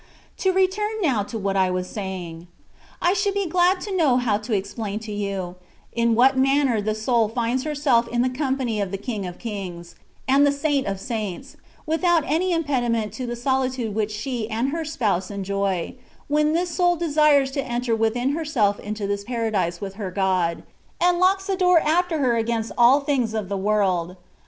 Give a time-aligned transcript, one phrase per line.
[0.37, 2.47] To return now to what I was saying.
[3.03, 5.57] I should be ;glad to know how to explain to you,
[5.93, 9.37] in what man ner the soul finds herself in the company of the yiwg of
[9.37, 9.93] kings,
[10.27, 11.55] and the Saa&t of saints,
[11.87, 15.93] withonst any impedim^it to the solitude which she aaid her Spouse enjoy,
[16.27, 20.63] when this scml desires to enter within herself into this Paradise with her Gk>d,
[20.99, 24.15] and lodks the door after her tigainst all things of the world.